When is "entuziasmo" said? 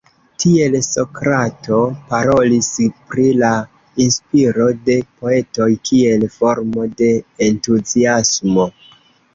7.53-8.69